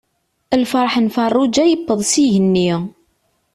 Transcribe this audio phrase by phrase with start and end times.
[0.61, 2.71] Lferḥ n Ferruǧa yewweḍ s igenni.